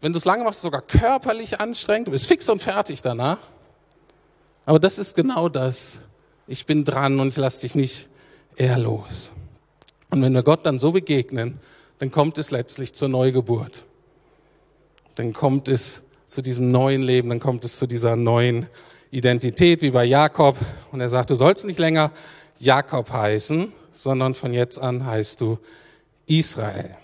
[0.00, 3.38] wenn du es lange machst, sogar körperlich anstrengend, du bist fix und fertig danach.
[4.64, 6.00] Aber das ist genau das.
[6.46, 8.08] Ich bin dran und ich lasse dich nicht
[8.56, 9.32] eher los.
[10.08, 11.60] Und wenn wir Gott dann so begegnen,
[11.98, 13.84] dann kommt es letztlich zur Neugeburt.
[15.16, 18.68] Dann kommt es zu diesem neuen Leben, dann kommt es zu dieser neuen
[19.10, 20.56] Identität, wie bei Jakob.
[20.92, 22.12] Und er sagt, du sollst nicht länger
[22.60, 25.58] Jakob heißen, sondern von jetzt an heißt du
[26.28, 26.94] Israel.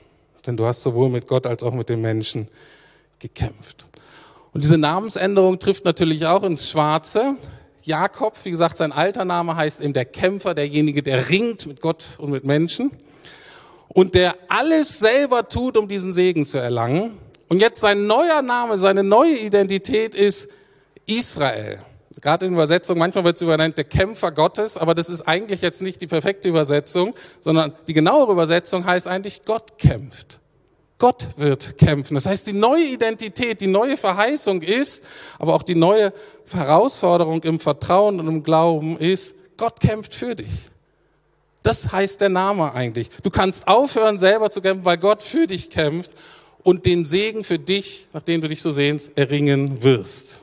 [0.47, 2.47] Denn du hast sowohl mit Gott als auch mit den Menschen
[3.19, 3.87] gekämpft.
[4.53, 7.35] Und diese Namensänderung trifft natürlich auch ins Schwarze.
[7.83, 12.05] Jakob, wie gesagt, sein alter Name heißt eben der Kämpfer, derjenige, der ringt mit Gott
[12.19, 12.93] und mit Menschen
[13.89, 17.26] und der alles selber tut, um diesen Segen zu erlangen.
[17.49, 20.51] Und jetzt sein neuer Name, seine neue Identität ist
[21.07, 21.79] Israel.
[22.21, 25.83] Gerade in Übersetzung, manchmal wird es übernannt der Kämpfer Gottes, aber das ist eigentlich jetzt
[25.83, 30.41] nicht die perfekte Übersetzung, sondern die genauere Übersetzung heißt eigentlich Gott kämpft.
[30.99, 32.15] Gott wird kämpfen.
[32.15, 35.05] Das heißt, die neue Identität, die neue Verheißung ist,
[35.39, 36.13] aber auch die neue
[36.51, 40.71] Herausforderung im Vertrauen und im Glauben ist, Gott kämpft für dich.
[41.63, 43.11] Das heißt der Name eigentlich.
[43.23, 46.13] Du kannst aufhören, selber zu kämpfen, weil Gott für dich kämpft
[46.66, 50.40] und den Segen für dich, nach dem du dich so sehnst, erringen wirst.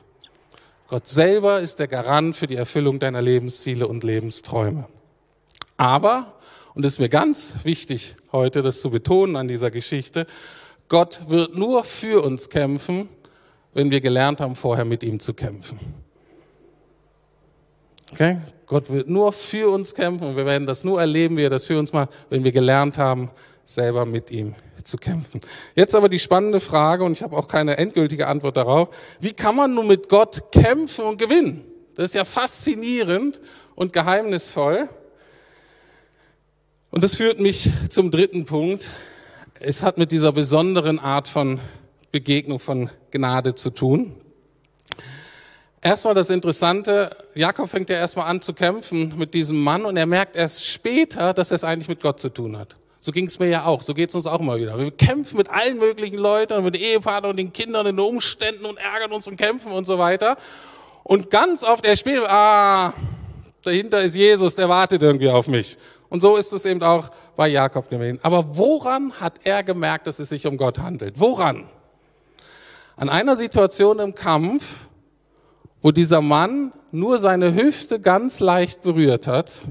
[0.88, 4.86] Gott selber ist der Garant für die Erfüllung deiner Lebensziele und Lebensträume.
[5.76, 6.32] Aber,
[6.72, 10.26] und es ist mir ganz wichtig heute, das zu betonen an dieser Geschichte,
[10.88, 13.10] Gott wird nur für uns kämpfen,
[13.74, 15.78] wenn wir gelernt haben, vorher mit ihm zu kämpfen.
[18.12, 18.38] Okay?
[18.64, 21.66] Gott wird nur für uns kämpfen und wir werden das nur erleben, wie er das
[21.66, 23.30] für uns macht, wenn wir gelernt haben,
[23.64, 25.40] selber mit ihm zu kämpfen.
[25.74, 28.88] Jetzt aber die spannende Frage, und ich habe auch keine endgültige Antwort darauf,
[29.20, 31.64] wie kann man nun mit Gott kämpfen und gewinnen?
[31.94, 33.40] Das ist ja faszinierend
[33.74, 34.88] und geheimnisvoll.
[36.90, 38.88] Und das führt mich zum dritten Punkt.
[39.58, 41.60] Es hat mit dieser besonderen Art von
[42.10, 44.14] Begegnung von Gnade zu tun.
[45.80, 50.06] Erstmal das Interessante, Jakob fängt ja erstmal an zu kämpfen mit diesem Mann und er
[50.06, 52.76] merkt erst später, dass er es eigentlich mit Gott zu tun hat.
[53.04, 53.82] So ging es mir ja auch.
[53.82, 54.78] So geht es uns auch immer wieder.
[54.78, 58.78] Wir kämpfen mit allen möglichen Leuten, mit Ehepartnern und den Kindern in den Umständen und
[58.78, 60.38] ärgern uns und kämpfen und so weiter.
[61.02, 62.94] Und ganz oft er spielt, ah,
[63.60, 65.76] dahinter ist Jesus, der wartet irgendwie auf mich.
[66.08, 68.20] Und so ist es eben auch bei Jakob gewesen.
[68.22, 71.20] Aber woran hat er gemerkt, dass es sich um Gott handelt?
[71.20, 71.68] Woran?
[72.96, 74.88] An einer Situation im Kampf,
[75.82, 79.66] wo dieser Mann nur seine Hüfte ganz leicht berührt hat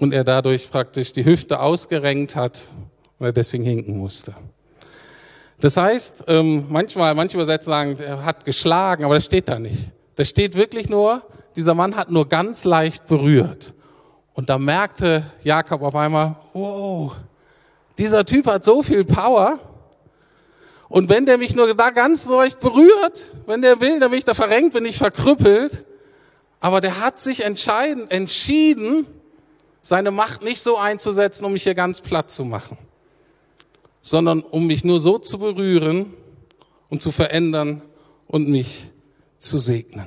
[0.00, 2.68] und er dadurch praktisch die Hüfte ausgerenkt hat
[3.18, 4.34] und er deswegen hinken musste.
[5.60, 9.92] Das heißt, ähm, manchmal, manche Übersetzer sagen, er hat geschlagen, aber das steht da nicht.
[10.16, 11.22] Da steht wirklich nur,
[11.54, 13.74] dieser Mann hat nur ganz leicht berührt.
[14.32, 17.14] Und da merkte Jakob auf einmal, wow,
[17.98, 19.58] dieser Typ hat so viel Power.
[20.88, 24.24] Und wenn der mich nur da ganz leicht berührt, wenn der will, dann bin ich
[24.24, 25.84] da verrenkt, bin ich verkrüppelt.
[26.58, 29.06] Aber der hat sich entscheiden, entschieden,
[29.82, 32.76] seine Macht nicht so einzusetzen, um mich hier ganz platt zu machen,
[34.02, 36.12] sondern um mich nur so zu berühren
[36.88, 37.82] und zu verändern
[38.26, 38.90] und mich
[39.38, 40.06] zu segnen.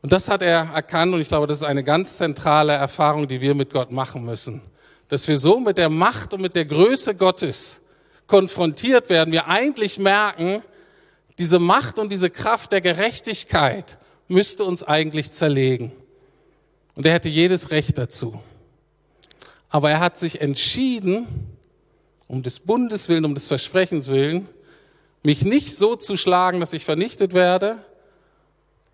[0.00, 3.40] Und das hat er erkannt und ich glaube, das ist eine ganz zentrale Erfahrung, die
[3.40, 4.62] wir mit Gott machen müssen.
[5.08, 7.80] Dass wir so mit der Macht und mit der Größe Gottes
[8.26, 10.62] konfrontiert werden, wir eigentlich merken,
[11.38, 15.92] diese Macht und diese Kraft der Gerechtigkeit müsste uns eigentlich zerlegen.
[16.98, 18.42] Und er hätte jedes Recht dazu.
[19.68, 21.28] Aber er hat sich entschieden,
[22.26, 24.48] um des Bundes willen, um des Versprechens willen,
[25.22, 27.78] mich nicht so zu schlagen, dass ich vernichtet werde,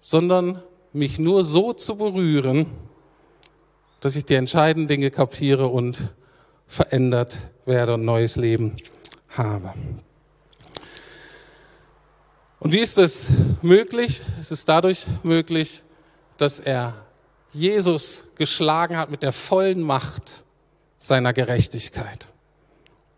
[0.01, 0.62] sondern
[0.93, 2.67] mich nur so zu berühren,
[4.01, 6.11] dass ich die entscheidenden Dinge kapiere und
[6.67, 8.77] verändert werde und neues Leben
[9.31, 9.73] habe.
[12.61, 13.29] Und wie ist das
[13.62, 14.21] möglich?
[14.38, 15.83] Es ist dadurch möglich,
[16.37, 17.04] dass er
[17.55, 20.45] Jesus geschlagen hat mit der vollen Macht
[20.99, 22.27] seiner Gerechtigkeit.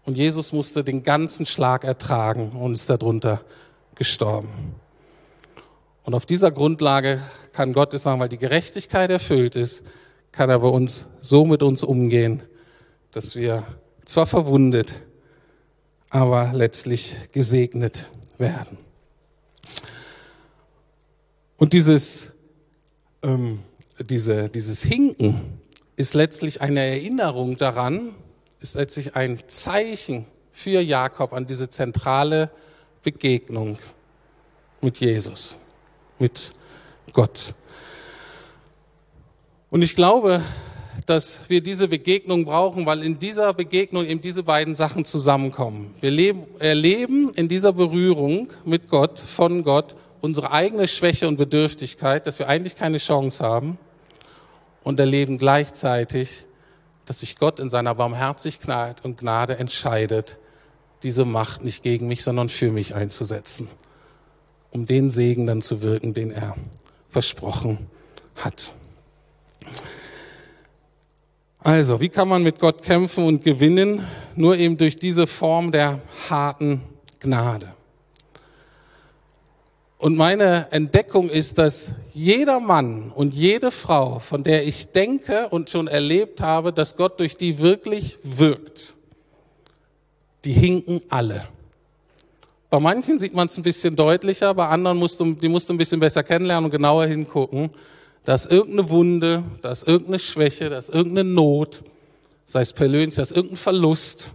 [0.04, 3.40] Und Jesus musste den ganzen Schlag ertragen und ist darunter
[3.94, 4.76] gestorben.
[6.04, 7.20] Und auf dieser Grundlage
[7.52, 9.82] kann Gott es sagen, weil die Gerechtigkeit erfüllt ist,
[10.30, 12.42] kann er bei uns so mit uns umgehen,
[13.10, 13.64] dass wir
[14.04, 15.00] zwar verwundet,
[16.10, 18.06] aber letztlich gesegnet
[18.38, 18.78] werden.
[21.56, 22.32] Und dieses,
[23.24, 23.60] ähm,
[24.04, 25.60] diese, dieses Hinken
[25.96, 28.14] ist letztlich eine Erinnerung daran,
[28.60, 32.50] ist letztlich ein Zeichen für Jakob an diese zentrale
[33.02, 33.78] Begegnung
[34.80, 35.56] mit Jesus,
[36.18, 36.52] mit
[37.12, 37.54] Gott.
[39.70, 40.42] Und ich glaube,
[41.06, 45.94] dass wir diese Begegnung brauchen, weil in dieser Begegnung eben diese beiden Sachen zusammenkommen.
[46.00, 52.26] Wir leben, erleben in dieser Berührung mit Gott, von Gott, unsere eigene Schwäche und Bedürftigkeit,
[52.26, 53.78] dass wir eigentlich keine Chance haben
[54.86, 56.46] und erleben gleichzeitig,
[57.06, 60.38] dass sich Gott in seiner Barmherzigkeit und Gnade entscheidet,
[61.02, 63.66] diese Macht nicht gegen mich, sondern für mich einzusetzen,
[64.70, 66.54] um den Segen dann zu wirken, den er
[67.08, 67.90] versprochen
[68.36, 68.74] hat.
[71.58, 74.06] Also, wie kann man mit Gott kämpfen und gewinnen?
[74.36, 75.98] Nur eben durch diese Form der
[76.30, 76.80] harten
[77.18, 77.75] Gnade.
[79.98, 85.70] Und meine Entdeckung ist, dass jeder Mann und jede Frau, von der ich denke und
[85.70, 88.94] schon erlebt habe, dass Gott durch die wirklich wirkt,
[90.44, 91.46] die hinken alle.
[92.68, 95.74] Bei manchen sieht man es ein bisschen deutlicher, bei anderen musst du, die musst du
[95.74, 97.70] ein bisschen besser kennenlernen und genauer hingucken.
[98.24, 101.82] Da ist irgendeine Wunde, da ist irgendeine Schwäche, da ist irgendeine Not,
[102.44, 104.32] sei es persönlich, da ist irgendein Verlust,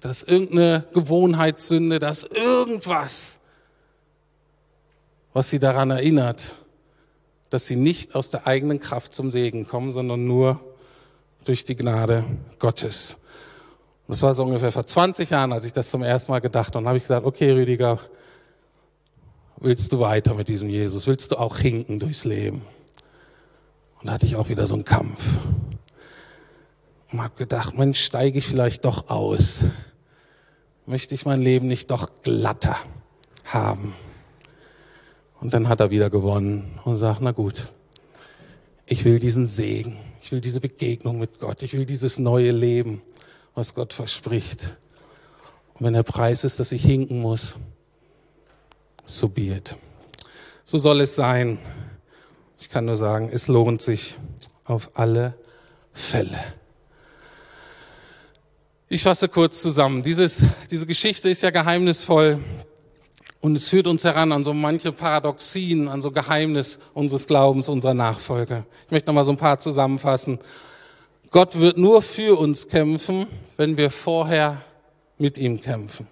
[0.00, 3.38] da ist irgendeine Gewohnheitssünde, da ist irgendwas,
[5.32, 6.54] was sie daran erinnert,
[7.50, 10.60] dass sie nicht aus der eigenen Kraft zum Segen kommen, sondern nur
[11.44, 12.24] durch die Gnade
[12.58, 13.16] Gottes.
[14.08, 16.78] Das war so ungefähr vor 20 Jahren, als ich das zum ersten Mal gedacht habe.
[16.78, 17.98] Und habe ich gesagt, okay, Rüdiger,
[19.58, 21.06] willst du weiter mit diesem Jesus?
[21.06, 22.62] Willst du auch hinken durchs Leben?
[24.00, 25.38] Und da hatte ich auch wieder so einen Kampf.
[27.12, 29.64] Und habe gedacht, Mensch, steige ich vielleicht doch aus?
[30.86, 32.76] Möchte ich mein Leben nicht doch glatter
[33.44, 33.94] haben?
[35.42, 37.68] Und dann hat er wieder gewonnen und sagt, na gut,
[38.86, 43.02] ich will diesen Segen, ich will diese Begegnung mit Gott, ich will dieses neue Leben,
[43.56, 44.76] was Gott verspricht.
[45.74, 47.56] Und wenn der Preis ist, dass ich hinken muss,
[49.04, 49.74] so be it.
[50.64, 51.58] So soll es sein.
[52.60, 54.14] Ich kann nur sagen, es lohnt sich
[54.64, 55.34] auf alle
[55.92, 56.38] Fälle.
[58.88, 60.04] Ich fasse kurz zusammen.
[60.04, 62.38] Dieses, diese Geschichte ist ja geheimnisvoll.
[63.42, 67.92] Und es führt uns heran an so manche Paradoxien, an so Geheimnis unseres Glaubens, unserer
[67.92, 68.64] Nachfolge.
[68.86, 70.38] Ich möchte noch mal so ein paar zusammenfassen.
[71.32, 73.26] Gott wird nur für uns kämpfen,
[73.56, 74.62] wenn wir vorher
[75.18, 76.06] mit ihm kämpfen.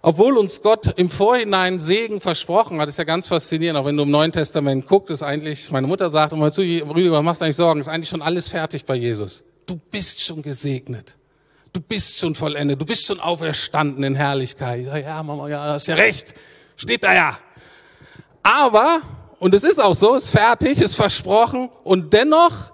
[0.00, 4.04] Obwohl uns Gott im Vorhinein Segen versprochen hat, ist ja ganz faszinierend, auch wenn du
[4.04, 7.56] im Neuen Testament guckst, ist eigentlich, meine Mutter sagt immer zu, Rüdiger, machst du eigentlich
[7.56, 9.42] Sorgen, ist eigentlich schon alles fertig bei Jesus.
[9.66, 11.17] Du bist schon gesegnet.
[11.72, 14.86] Du bist schon vollendet, du bist schon auferstanden in Herrlichkeit.
[14.86, 16.34] Ja, ja, Mama, ja, hast ja recht.
[16.76, 17.38] Steht da ja.
[18.42, 19.00] Aber,
[19.38, 22.72] und es ist auch so, ist fertig, ist versprochen, und dennoch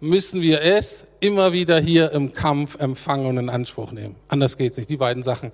[0.00, 4.16] müssen wir es immer wieder hier im Kampf empfangen und in Anspruch nehmen.
[4.28, 4.90] Anders geht's nicht.
[4.90, 5.50] Die beiden Sachen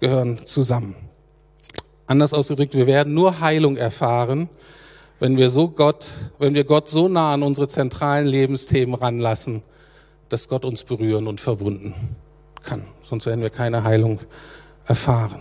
[0.00, 0.96] gehören zusammen.
[2.06, 4.48] Anders ausgedrückt, wir werden nur Heilung erfahren,
[5.18, 6.06] wenn wir so Gott,
[6.38, 9.62] wenn wir Gott so nah an unsere zentralen Lebensthemen ranlassen,
[10.28, 11.94] dass Gott uns berühren und verwunden
[12.62, 12.82] kann.
[13.02, 14.20] Sonst werden wir keine Heilung
[14.86, 15.40] erfahren.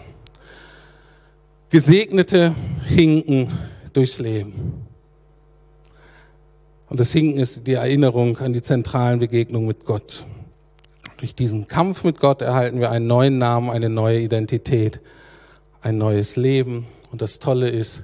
[1.70, 2.54] Gesegnete
[2.86, 3.52] hinken
[3.94, 4.86] durchs Leben.
[6.90, 10.26] Und das Hinken ist die Erinnerung an die zentralen Begegnungen mit Gott.
[11.18, 15.00] Durch diesen Kampf mit Gott erhalten wir einen neuen Namen, eine neue Identität,
[15.82, 16.88] ein neues Leben.
[17.12, 18.04] Und das Tolle ist,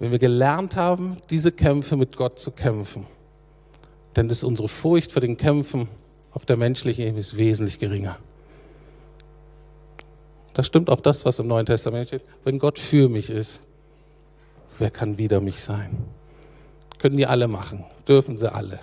[0.00, 3.06] wenn wir gelernt haben, diese Kämpfe mit Gott zu kämpfen,
[4.14, 5.86] dann ist unsere Furcht vor den Kämpfen
[6.34, 8.18] auf der menschlichen Ebene wesentlich geringer.
[10.54, 12.24] Das stimmt auch das, was im Neuen Testament steht.
[12.44, 13.62] Wenn Gott für mich ist,
[14.78, 16.04] wer kann wider mich sein?
[16.98, 18.80] Können die alle machen, dürfen sie alle,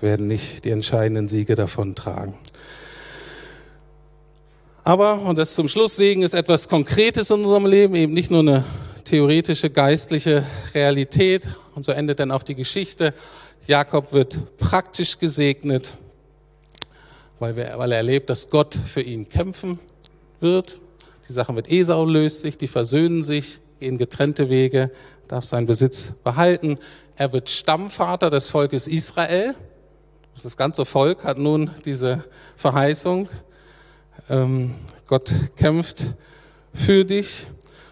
[0.00, 2.34] werden nicht die entscheidenden Siege davontragen.
[4.84, 8.40] Aber, und das zum Schluss, Segen ist etwas Konkretes in unserem Leben, eben nicht nur
[8.40, 8.64] eine
[9.04, 11.46] theoretische, geistliche Realität.
[11.76, 13.14] Und so endet dann auch die Geschichte.
[13.68, 15.94] Jakob wird praktisch gesegnet,
[17.42, 19.80] weil, wir, weil er erlebt, dass Gott für ihn kämpfen
[20.38, 20.80] wird.
[21.28, 24.92] Die Sache mit Esau löst sich, die versöhnen sich, gehen getrennte Wege,
[25.26, 26.78] darf seinen Besitz behalten.
[27.16, 29.56] Er wird Stammvater des Volkes Israel.
[30.40, 32.22] Das ganze Volk hat nun diese
[32.54, 33.28] Verheißung.
[34.30, 34.76] Ähm,
[35.08, 36.14] Gott kämpft
[36.72, 37.48] für dich.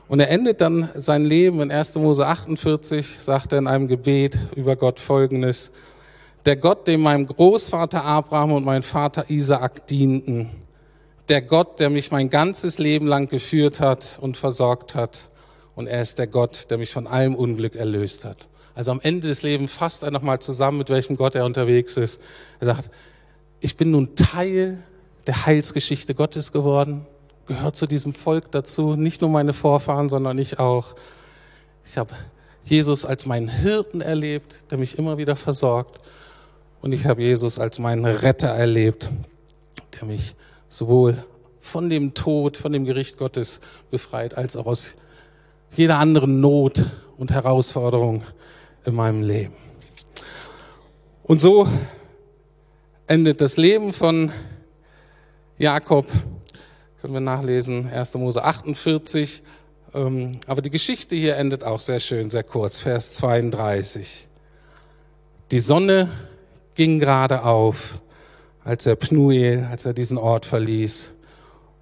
[0.07, 1.97] Und er endet dann sein Leben in 1.
[1.97, 5.73] Mose 48, sagt er in einem Gebet über Gott folgendes.
[6.47, 10.51] Der Gott, dem meinem Großvater Abraham und mein Vater Isaak dienten,
[11.29, 15.29] der Gott, der mich mein ganzes Leben lang geführt hat und versorgt hat.
[15.75, 18.49] Und er ist der Gott, der mich von allem Unglück erlöst hat.
[18.75, 22.21] Also am Ende des Lebens fasst er nochmal zusammen, mit welchem Gott er unterwegs ist.
[22.59, 22.91] Er sagt,
[23.61, 24.83] ich bin nun Teil
[25.27, 27.07] der Heilsgeschichte Gottes geworden,
[27.47, 30.97] gehört zu diesem Volk dazu, nicht nur meine Vorfahren, sondern ich auch.
[31.85, 32.15] Ich habe
[32.65, 36.01] Jesus als meinen Hirten erlebt, der mich immer wieder versorgt.
[36.81, 39.11] Und ich habe Jesus als meinen Retter erlebt,
[39.95, 40.35] der mich
[40.69, 41.17] sowohl
[41.61, 44.97] von dem Tod, von dem Gericht Gottes befreit, als auch aus
[45.77, 46.85] jeder anderen Not
[47.19, 48.23] und Herausforderung
[48.85, 49.55] in meinem Leben.
[51.23, 51.69] Und so
[53.07, 54.33] endet das Leben von
[55.59, 56.07] Jakob,
[57.01, 58.15] können wir nachlesen, 1.
[58.15, 59.43] Mose 48.
[59.93, 64.29] Ähm, aber die Geschichte hier endet auch sehr schön, sehr kurz, Vers 32.
[65.51, 66.09] Die Sonne
[66.81, 68.01] ging gerade auf
[68.65, 71.13] als er Pnuel, als er diesen Ort verließ.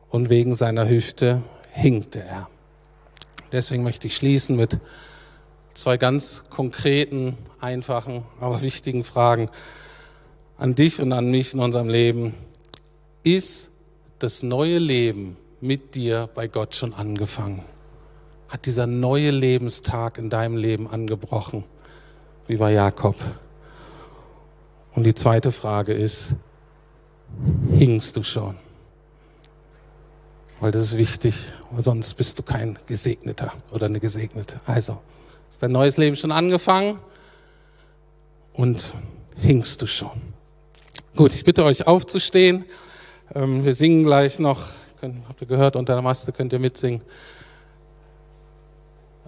[0.08, 2.48] Und wegen seiner Hüfte hinkte er.
[3.52, 4.80] Deswegen möchte ich schließen mit
[5.72, 9.50] zwei ganz konkreten, einfachen, aber wichtigen Fragen
[10.56, 12.34] an dich und an mich in unserem Leben.
[13.22, 13.70] Ist
[14.18, 17.62] das neue Leben mit dir bei Gott schon angefangen?
[18.48, 21.62] Hat dieser neue Lebenstag in deinem Leben angebrochen,
[22.48, 23.14] wie bei Jakob?
[24.94, 26.34] Und die zweite Frage ist,
[27.70, 28.56] hingst du schon.
[30.60, 31.34] Weil das ist wichtig,
[31.70, 34.60] weil sonst bist du kein Gesegneter oder eine Gesegnete.
[34.66, 34.98] Also,
[35.48, 36.98] ist dein neues Leben schon angefangen
[38.54, 38.92] und
[39.36, 40.10] hingst du schon.
[41.14, 42.64] Gut, ich bitte euch aufzustehen.
[43.34, 44.68] Ähm, wir singen gleich noch.
[45.28, 47.02] Habt ihr gehört, unter der Maste könnt ihr mitsingen.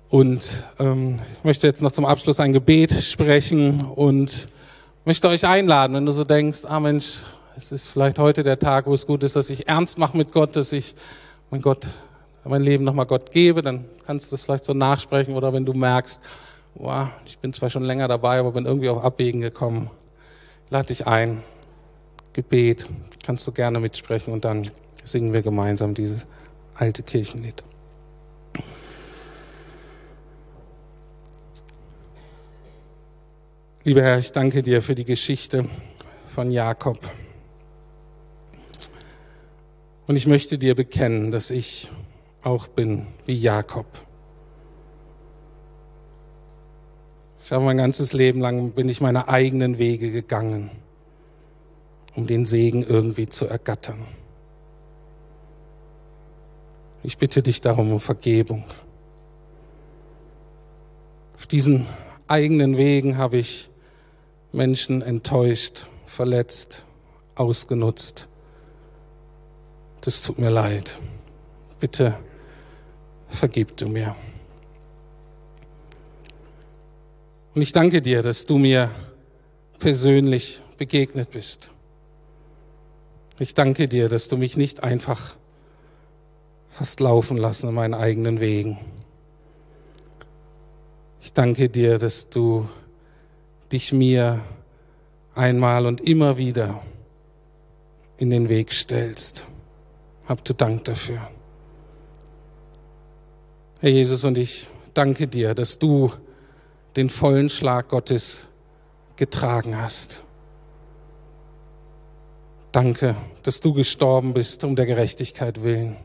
[0.09, 4.49] Und ähm, ich möchte jetzt noch zum Abschluss ein Gebet sprechen und
[5.11, 7.25] möchte euch einladen, wenn du so denkst, ah Mensch,
[7.57, 10.31] es ist vielleicht heute der Tag, wo es gut ist, dass ich ernst mache mit
[10.31, 10.95] Gott, dass ich
[11.51, 11.89] mein Gott,
[12.45, 15.73] mein Leben nochmal Gott gebe, dann kannst du das vielleicht so nachsprechen oder wenn du
[15.73, 16.23] merkst,
[16.77, 19.91] wow, ich bin zwar schon länger dabei, aber bin irgendwie auf Abwägen gekommen,
[20.69, 21.43] lade dich ein,
[22.33, 22.87] Gebet,
[23.27, 24.71] kannst du gerne mitsprechen und dann
[25.03, 26.25] singen wir gemeinsam dieses
[26.77, 27.65] alte Kirchenlied.
[33.91, 35.65] Lieber Herr, ich danke dir für die Geschichte
[36.29, 36.97] von Jakob.
[40.07, 41.91] Und ich möchte dir bekennen, dass ich
[42.45, 43.87] auch bin wie Jakob.
[47.51, 50.71] Habe mein ganzes Leben lang bin ich meine eigenen Wege gegangen,
[52.15, 53.99] um den Segen irgendwie zu ergattern.
[57.03, 58.63] Ich bitte dich darum um Vergebung.
[61.35, 61.89] Auf diesen
[62.29, 63.70] eigenen Wegen habe ich
[64.53, 66.85] Menschen enttäuscht, verletzt,
[67.35, 68.29] ausgenutzt
[70.01, 70.99] das tut mir leid.
[71.79, 72.17] Bitte
[73.29, 74.15] vergib du mir.
[77.55, 78.91] Und ich danke dir, dass du mir
[79.79, 81.71] persönlich begegnet bist.
[83.39, 85.37] Ich danke dir, dass du mich nicht einfach
[86.79, 88.79] hast laufen lassen in meinen eigenen Wegen.
[91.21, 92.69] Ich danke dir, dass du
[93.73, 94.41] dich mir
[95.35, 96.83] einmal und immer wieder
[98.17, 99.47] in den Weg stellst.
[100.27, 101.21] Hab du Dank dafür.
[103.81, 106.13] Herr Jesus, und ich danke dir, dass du
[106.97, 108.47] den vollen Schlag Gottes
[109.17, 110.23] getragen hast.
[112.73, 115.97] Danke, dass du gestorben bist um der Gerechtigkeit willen.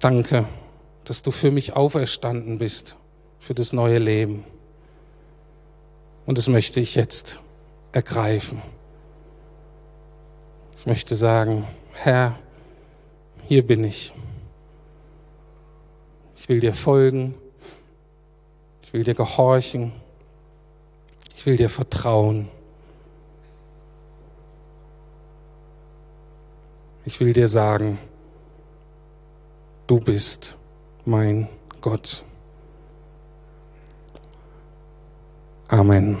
[0.00, 0.44] Danke,
[1.04, 2.96] dass du für mich auferstanden bist,
[3.38, 4.44] für das neue Leben.
[6.28, 7.40] Und das möchte ich jetzt
[7.90, 8.60] ergreifen.
[10.76, 11.64] Ich möchte sagen,
[11.94, 12.38] Herr,
[13.46, 14.12] hier bin ich.
[16.36, 17.34] Ich will dir folgen.
[18.82, 19.90] Ich will dir gehorchen.
[21.34, 22.48] Ich will dir vertrauen.
[27.06, 27.96] Ich will dir sagen,
[29.86, 30.58] du bist
[31.06, 31.48] mein
[31.80, 32.22] Gott.
[35.70, 36.16] Amen.